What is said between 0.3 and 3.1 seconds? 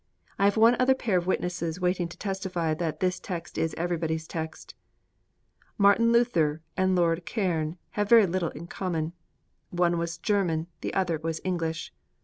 I have one other pair of witnesses waiting to testify that